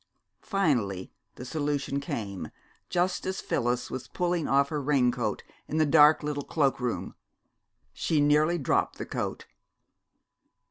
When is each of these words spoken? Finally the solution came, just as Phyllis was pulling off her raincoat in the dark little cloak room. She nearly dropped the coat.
Finally 0.41 1.11
the 1.35 1.45
solution 1.45 1.99
came, 1.99 2.49
just 2.89 3.23
as 3.27 3.39
Phyllis 3.39 3.91
was 3.91 4.07
pulling 4.07 4.47
off 4.47 4.69
her 4.69 4.81
raincoat 4.81 5.43
in 5.67 5.77
the 5.77 5.85
dark 5.85 6.23
little 6.23 6.41
cloak 6.43 6.79
room. 6.79 7.13
She 7.93 8.19
nearly 8.19 8.57
dropped 8.57 8.97
the 8.97 9.05
coat. 9.05 9.45